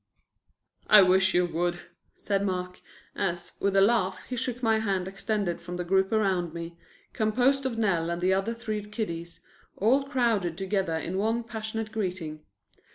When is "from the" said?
5.61-5.83